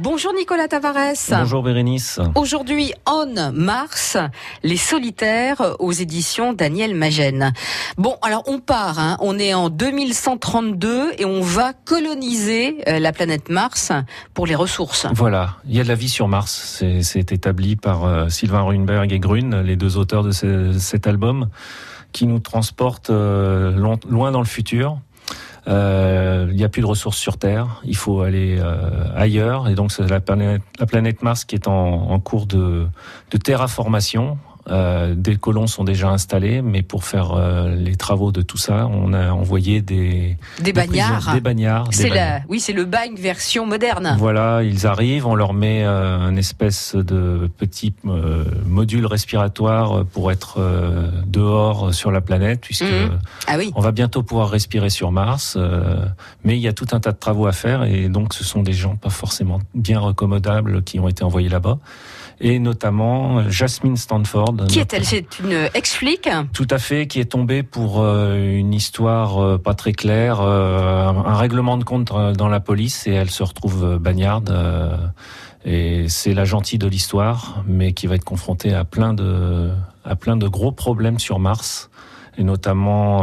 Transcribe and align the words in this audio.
Bonjour 0.00 0.32
Nicolas 0.34 0.66
Tavares. 0.66 1.14
Bonjour 1.30 1.62
Bérénice. 1.62 2.18
Aujourd'hui, 2.34 2.92
On 3.06 3.52
Mars, 3.52 4.16
les 4.64 4.76
solitaires 4.76 5.76
aux 5.78 5.92
éditions 5.92 6.52
Daniel 6.52 6.96
Magène. 6.96 7.52
Bon, 7.96 8.16
alors 8.20 8.42
on 8.48 8.58
part, 8.58 8.98
hein. 8.98 9.16
on 9.20 9.38
est 9.38 9.54
en 9.54 9.70
2132 9.70 11.12
et 11.18 11.24
on 11.24 11.42
va 11.42 11.72
coloniser 11.72 12.78
euh, 12.88 12.98
la 12.98 13.12
planète 13.12 13.50
Mars 13.50 13.92
pour 14.34 14.48
les 14.48 14.56
ressources. 14.56 15.06
Voilà, 15.14 15.58
il 15.68 15.76
y 15.76 15.80
a 15.80 15.84
de 15.84 15.88
la 15.88 15.94
vie 15.94 16.08
sur 16.08 16.26
Mars, 16.26 16.82
c'est 17.00 17.30
établi 17.30 17.76
par 17.76 18.04
euh, 18.04 18.28
Sylvain 18.28 18.62
Runberg 18.62 19.12
et 19.12 19.20
Grune, 19.20 19.60
les 19.60 19.76
deux 19.76 19.96
auteurs 19.96 20.24
de 20.24 20.32
cet 20.32 21.06
album, 21.06 21.50
qui 22.10 22.26
nous 22.26 22.40
transportent 22.40 23.10
euh, 23.10 23.96
loin 24.08 24.32
dans 24.32 24.40
le 24.40 24.46
futur. 24.46 24.98
Euh, 25.66 26.46
il 26.50 26.56
n'y 26.56 26.64
a 26.64 26.68
plus 26.68 26.82
de 26.82 26.86
ressources 26.86 27.16
sur 27.16 27.38
Terre, 27.38 27.80
il 27.84 27.96
faut 27.96 28.20
aller 28.20 28.58
euh, 28.60 29.06
ailleurs, 29.16 29.68
et 29.68 29.74
donc 29.74 29.92
c'est 29.92 30.06
la 30.06 30.20
planète, 30.20 30.60
la 30.78 30.84
planète 30.84 31.22
Mars 31.22 31.44
qui 31.46 31.54
est 31.54 31.68
en, 31.68 32.20
cours 32.20 32.46
de 32.46 32.88
terraformation 33.42 34.38
euh, 34.70 35.14
des 35.14 35.36
colons 35.36 35.66
sont 35.66 35.84
déjà 35.84 36.08
installés, 36.08 36.62
mais 36.62 36.82
pour 36.82 37.04
faire 37.04 37.32
euh, 37.32 37.74
les 37.74 37.96
travaux 37.96 38.32
de 38.32 38.40
tout 38.40 38.56
ça, 38.56 38.86
on 38.86 39.12
a 39.12 39.30
envoyé 39.30 39.82
des 39.82 40.36
des 40.62 40.72
bagnards. 40.72 41.34
Des 41.34 41.40
bagnards. 41.40 41.88
C'est 41.90 42.08
la, 42.08 42.40
oui, 42.48 42.60
c'est 42.60 42.72
le 42.72 42.84
bagne 42.84 43.14
version 43.16 43.66
moderne. 43.66 44.16
Voilà, 44.18 44.62
ils 44.62 44.86
arrivent, 44.86 45.26
on 45.26 45.34
leur 45.34 45.52
met 45.52 45.84
euh, 45.84 46.18
un 46.18 46.36
espèce 46.36 46.94
de 46.96 47.50
petit 47.58 47.94
euh, 48.06 48.44
module 48.66 49.06
respiratoire 49.06 50.04
pour 50.06 50.32
être 50.32 50.58
dehors 51.26 51.92
sur 51.92 52.10
la 52.10 52.20
planète, 52.20 52.60
puisque 52.60 52.84
Mhm. 52.84 53.18
Ah 53.46 53.54
oui. 53.58 53.72
on 53.74 53.80
va 53.80 53.92
bientôt 53.92 54.22
pouvoir 54.22 54.50
respirer 54.50 54.90
sur 54.90 55.10
Mars. 55.12 55.58
mais 56.44 56.56
il 56.56 56.60
y 56.60 56.68
a 56.68 56.72
tout 56.72 56.86
un 56.92 57.00
tas 57.00 57.12
de 57.12 57.18
travaux 57.18 57.46
à 57.46 57.52
faire, 57.52 57.84
et 57.84 58.08
donc 58.08 58.34
ce 58.34 58.44
sont 58.44 58.62
des 58.62 58.72
gens 58.72 58.96
pas 58.96 59.10
forcément 59.10 59.60
bien 59.74 59.98
recommodables 59.98 60.82
qui 60.82 61.00
ont 61.00 61.08
été 61.08 61.24
envoyés 61.24 61.48
là-bas 61.48 61.78
et 62.40 62.58
notamment 62.58 63.48
Jasmine 63.48 63.96
Stanford. 63.96 64.66
Qui 64.68 64.80
est-elle? 64.80 65.04
C'est 65.04 65.38
une 65.40 65.68
ex-flic? 65.74 66.28
Tout 66.52 66.66
à 66.70 66.78
fait, 66.78 67.06
qui 67.06 67.20
est 67.20 67.26
tombée 67.26 67.62
pour 67.62 68.00
euh, 68.00 68.56
une 68.56 68.74
histoire 68.74 69.42
euh, 69.42 69.58
pas 69.58 69.74
très 69.74 69.92
claire, 69.92 70.40
euh, 70.40 71.08
un 71.08 71.36
règlement 71.36 71.76
de 71.76 71.84
compte 71.84 72.12
dans 72.36 72.48
la 72.48 72.60
police 72.60 73.06
et 73.06 73.12
elle 73.12 73.30
se 73.30 73.42
retrouve 73.42 73.98
bagnarde. 73.98 74.54
et 75.64 76.08
c'est 76.08 76.34
la 76.34 76.44
gentille 76.44 76.78
de 76.78 76.88
l'histoire, 76.88 77.62
mais 77.66 77.92
qui 77.92 78.06
va 78.06 78.16
être 78.16 78.24
confrontée 78.24 78.74
à 78.74 78.84
plein 78.84 79.14
de, 79.14 79.70
à 80.04 80.16
plein 80.16 80.36
de 80.36 80.48
gros 80.48 80.72
problèmes 80.72 81.18
sur 81.18 81.38
Mars. 81.38 81.90
Et 82.36 82.42
notamment, 82.42 83.22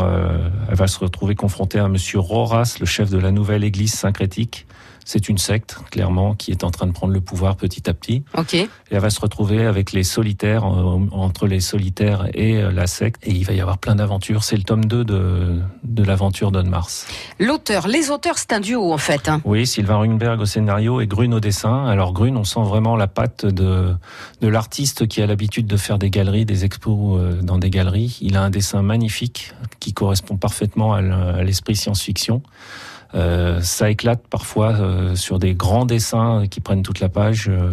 elle 0.69 0.75
va 0.75 0.87
se 0.87 0.97
retrouver 0.97 1.35
confrontée 1.35 1.79
à 1.79 1.89
Monsieur 1.89 2.19
Roras, 2.19 2.77
le 2.79 2.85
chef 2.85 3.09
de 3.09 3.17
la 3.17 3.31
nouvelle 3.31 3.65
église 3.65 3.93
syncrétique, 3.93 4.65
c'est 5.11 5.27
une 5.27 5.37
secte, 5.37 5.75
clairement, 5.91 6.35
qui 6.35 6.51
est 6.51 6.63
en 6.63 6.71
train 6.71 6.87
de 6.87 6.93
prendre 6.93 7.11
le 7.11 7.19
pouvoir 7.19 7.57
petit 7.57 7.89
à 7.89 7.93
petit. 7.93 8.23
Ok. 8.37 8.53
Et 8.53 8.69
elle 8.91 8.99
va 8.99 9.09
se 9.09 9.19
retrouver 9.19 9.65
avec 9.65 9.91
les 9.91 10.03
solitaires, 10.03 10.63
entre 10.63 11.47
les 11.47 11.59
solitaires 11.59 12.29
et 12.33 12.61
la 12.61 12.87
secte. 12.87 13.27
Et 13.27 13.31
il 13.31 13.43
va 13.43 13.51
y 13.51 13.59
avoir 13.59 13.77
plein 13.77 13.95
d'aventures. 13.95 14.45
C'est 14.45 14.55
le 14.55 14.63
tome 14.63 14.85
2 14.85 15.03
de, 15.03 15.59
de 15.83 16.03
l'aventure 16.03 16.53
d'On 16.53 16.63
Mars. 16.63 17.07
L'auteur, 17.39 17.89
les 17.89 18.09
auteurs, 18.09 18.37
c'est 18.37 18.53
un 18.53 18.61
duo 18.61 18.93
en 18.93 18.97
fait. 18.97 19.27
Hein. 19.27 19.41
Oui, 19.43 19.67
Sylvain 19.67 19.97
Runberg 19.97 20.39
au 20.39 20.45
scénario 20.45 21.01
et 21.01 21.07
Grune 21.07 21.33
au 21.33 21.41
dessin. 21.41 21.87
Alors 21.87 22.13
Grune, 22.13 22.37
on 22.37 22.45
sent 22.45 22.63
vraiment 22.63 22.95
la 22.95 23.07
patte 23.07 23.45
de, 23.45 23.93
de 24.39 24.47
l'artiste 24.47 25.09
qui 25.09 25.21
a 25.21 25.27
l'habitude 25.27 25.67
de 25.67 25.75
faire 25.75 25.99
des 25.99 26.09
galeries, 26.09 26.45
des 26.45 26.63
expos 26.63 27.19
dans 27.43 27.57
des 27.57 27.69
galeries. 27.69 28.17
Il 28.21 28.37
a 28.37 28.43
un 28.43 28.49
dessin 28.49 28.81
magnifique 28.81 29.53
qui 29.81 29.93
correspond 29.93 30.37
parfaitement 30.37 30.93
à 30.93 31.43
l'esprit 31.43 31.75
science-fiction. 31.75 32.41
Euh, 33.13 33.59
ça 33.61 33.89
éclate 33.89 34.25
parfois 34.29 34.71
euh, 34.71 35.15
sur 35.15 35.39
des 35.39 35.53
grands 35.53 35.85
dessins 35.85 36.45
qui 36.49 36.61
prennent 36.61 36.83
toute 36.83 36.99
la 36.99 37.09
page. 37.09 37.47
Euh, 37.49 37.71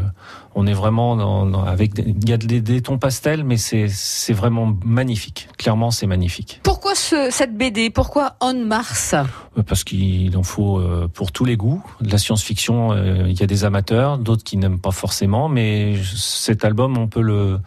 on 0.55 0.67
est 0.67 0.73
vraiment 0.73 1.15
dans, 1.15 1.47
dans, 1.47 1.63
avec 1.63 1.95
des, 1.95 2.03
il 2.03 2.29
y 2.29 2.33
a 2.33 2.37
des, 2.37 2.61
des 2.61 2.81
tons 2.81 2.99
pastels, 2.99 3.45
mais 3.45 3.57
c'est 3.57 4.33
vraiment 4.33 4.75
magnifique. 4.85 5.49
Clairement, 5.57 5.93
c'est 5.93 6.09
magnifique. 6.09 6.61
Pourquoi 6.65 6.97
ce, 6.97 7.29
cette 7.31 7.57
BD 7.57 7.91
Pourquoi 7.91 8.35
On 8.41 8.55
Mars? 8.55 9.15
Parce 9.67 9.85
qu'il 9.85 10.37
en 10.37 10.43
faut 10.43 10.83
pour 11.15 11.31
tous 11.31 11.45
les 11.45 11.57
goûts. 11.57 11.85
De 12.01 12.11
la 12.11 12.19
science-fiction, 12.19 12.97
il 13.27 13.39
y 13.39 13.43
a 13.43 13.47
des 13.47 13.65
amateurs, 13.65 14.19
d'autres 14.19 14.43
qui 14.43 14.57
n'aiment 14.57 14.81
pas 14.81 14.91
forcément, 14.91 15.49
mais 15.49 15.95
cet 16.03 16.65
album, 16.65 16.99
on 16.99 17.07
peut 17.07 17.23
le, 17.23 17.61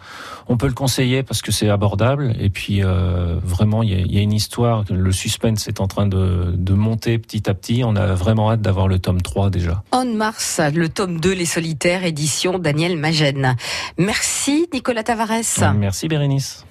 on 0.47 0.57
peut 0.57 0.67
le 0.67 0.73
conseiller 0.73 1.23
parce 1.23 1.41
que 1.41 1.51
c'est 1.51 1.69
abordable. 1.69 2.35
Et 2.39 2.49
puis 2.49 2.81
vraiment, 2.81 3.83
il 3.83 3.91
y, 3.91 3.95
a, 3.95 3.99
il 3.99 4.11
y, 4.11 4.17
a, 4.17 4.21
une 4.21 4.33
histoire. 4.33 4.83
Le 4.89 5.11
suspense 5.13 5.69
est 5.69 5.79
en 5.79 5.87
train 5.87 6.07
de, 6.07 6.53
de 6.55 6.73
monter 6.73 7.17
petit 7.19 7.49
à 7.49 7.53
petit. 7.53 7.60
On 7.83 7.95
a 7.95 8.13
vraiment 8.13 8.51
hâte 8.51 8.61
d'avoir 8.61 8.87
le 8.87 8.99
tome 8.99 9.21
3 9.21 9.49
déjà. 9.49 9.83
En 9.91 10.05
mars, 10.05 10.59
le 10.73 10.89
tome 10.89 11.19
2, 11.19 11.31
Les 11.33 11.45
Solitaires, 11.45 12.03
édition 12.03 12.59
Daniel 12.59 12.97
Magène. 12.97 13.55
Merci 13.97 14.67
Nicolas 14.73 15.03
Tavares. 15.03 15.73
Merci 15.75 16.07
Bérénice. 16.07 16.65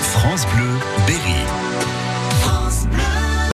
France 0.00 0.46
Bleu, 0.54 0.68
Berry. 1.06 1.34